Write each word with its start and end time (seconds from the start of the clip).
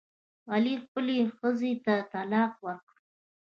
علي 0.53 0.75
خپلې 0.83 1.17
ښځې 1.37 1.71
ته 1.85 1.95
طلاق 2.11 2.53
ورکړ. 2.65 2.95